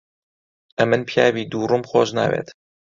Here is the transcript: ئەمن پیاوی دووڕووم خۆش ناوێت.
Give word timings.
ئەمن 0.79 1.01
پیاوی 1.09 1.49
دووڕووم 1.51 1.83
خۆش 1.89 2.09
ناوێت. 2.17 2.47